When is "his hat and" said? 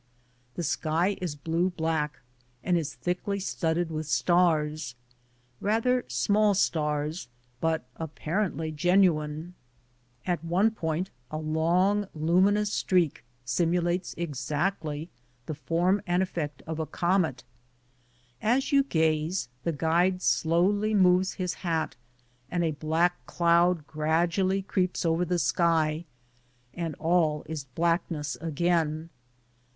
21.33-22.63